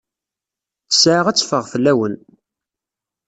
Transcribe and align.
Ttesɛa 0.85 1.21
ad 1.29 1.37
teffeɣ 1.37 1.63
fell-awen. 1.71 2.15